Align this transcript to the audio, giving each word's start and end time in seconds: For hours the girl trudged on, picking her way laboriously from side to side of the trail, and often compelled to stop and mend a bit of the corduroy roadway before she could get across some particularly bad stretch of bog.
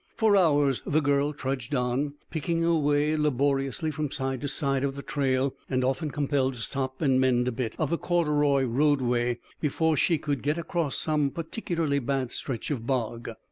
For 0.15 0.35
hours 0.35 0.81
the 0.83 0.99
girl 0.99 1.31
trudged 1.31 1.75
on, 1.75 2.15
picking 2.31 2.63
her 2.63 2.73
way 2.73 3.15
laboriously 3.15 3.91
from 3.91 4.09
side 4.09 4.41
to 4.41 4.47
side 4.47 4.83
of 4.83 4.95
the 4.95 5.03
trail, 5.03 5.53
and 5.69 5.83
often 5.83 6.09
compelled 6.09 6.55
to 6.55 6.59
stop 6.61 7.03
and 7.03 7.21
mend 7.21 7.47
a 7.47 7.51
bit 7.51 7.75
of 7.77 7.91
the 7.91 7.99
corduroy 7.99 8.63
roadway 8.63 9.37
before 9.59 9.95
she 9.95 10.17
could 10.17 10.41
get 10.41 10.57
across 10.57 10.97
some 10.97 11.29
particularly 11.29 11.99
bad 11.99 12.31
stretch 12.31 12.71
of 12.71 12.87
bog. 12.87 13.29